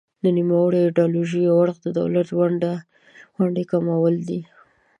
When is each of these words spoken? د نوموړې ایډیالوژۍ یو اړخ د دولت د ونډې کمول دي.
د 0.23 0.25
نوموړې 0.37 0.79
ایډیالوژۍ 0.83 1.41
یو 1.47 1.55
اړخ 1.63 1.75
د 1.81 1.87
دولت 1.99 2.27
د 2.61 2.65
ونډې 3.39 3.63
کمول 3.71 4.15
دي. 4.29 4.41